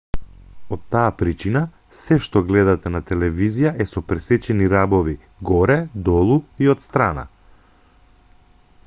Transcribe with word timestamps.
од 0.75 0.85
таа 0.93 1.09
причина 1.17 1.61
сѐ 1.97 2.23
што 2.27 2.41
гледате 2.47 2.93
на 2.95 3.01
телевизија 3.11 3.73
е 3.85 3.87
со 3.91 4.03
пресечени 4.13 4.71
рабови 4.75 5.15
горе 5.51 5.77
долу 6.09 6.39
и 6.65 6.73
отстрана 6.77 7.27